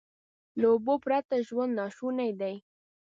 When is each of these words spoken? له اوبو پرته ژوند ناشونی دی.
له 0.59 0.67
اوبو 0.73 0.93
پرته 1.05 1.35
ژوند 1.47 1.71
ناشونی 1.79 2.31
دی. 2.41 2.55